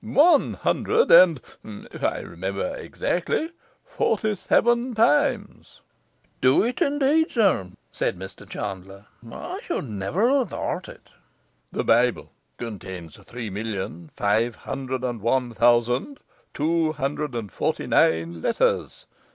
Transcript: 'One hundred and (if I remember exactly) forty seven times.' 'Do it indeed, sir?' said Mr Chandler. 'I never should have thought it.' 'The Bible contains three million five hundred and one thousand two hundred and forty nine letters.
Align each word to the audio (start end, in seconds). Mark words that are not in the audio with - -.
'One 0.03 0.55
hundred 0.55 1.11
and 1.11 1.39
(if 1.63 2.03
I 2.03 2.21
remember 2.21 2.75
exactly) 2.75 3.51
forty 3.85 4.33
seven 4.33 4.95
times.' 4.95 5.79
'Do 6.41 6.63
it 6.63 6.81
indeed, 6.81 7.29
sir?' 7.29 7.69
said 7.91 8.17
Mr 8.17 8.49
Chandler. 8.49 9.05
'I 9.23 9.59
never 9.83 10.27
should 10.27 10.37
have 10.39 10.49
thought 10.49 10.89
it.' 10.89 11.11
'The 11.71 11.83
Bible 11.83 12.31
contains 12.57 13.15
three 13.17 13.51
million 13.51 14.09
five 14.17 14.55
hundred 14.55 15.03
and 15.03 15.21
one 15.21 15.53
thousand 15.53 16.19
two 16.55 16.93
hundred 16.93 17.35
and 17.35 17.51
forty 17.51 17.85
nine 17.85 18.41
letters. 18.41 19.05